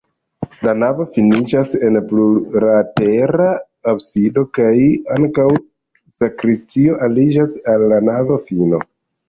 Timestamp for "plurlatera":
2.11-3.45